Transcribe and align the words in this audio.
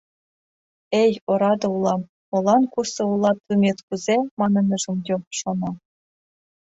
«Эй, 1.03 1.11
ораде 1.31 1.67
улам, 1.75 2.01
молан 2.29 2.63
«кусо 2.73 3.03
улат, 3.13 3.37
лӱмет 3.47 3.77
кузе?»— 3.87 4.17
манын 4.39 4.67
ыжым 4.75 4.97
йод»,— 5.07 5.23
шона. 5.39 5.71